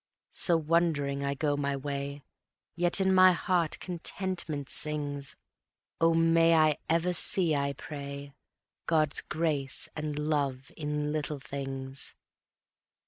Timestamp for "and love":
9.95-10.71